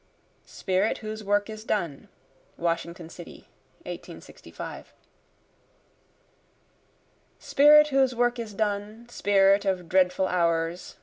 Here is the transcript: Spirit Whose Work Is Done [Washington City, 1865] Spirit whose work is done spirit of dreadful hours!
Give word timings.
Spirit 0.47 0.97
Whose 1.05 1.23
Work 1.23 1.47
Is 1.47 1.63
Done 1.63 2.07
[Washington 2.57 3.07
City, 3.07 3.45
1865] 3.85 4.91
Spirit 7.37 7.89
whose 7.89 8.15
work 8.15 8.39
is 8.39 8.55
done 8.55 9.07
spirit 9.09 9.63
of 9.63 9.87
dreadful 9.87 10.25
hours! 10.27 10.95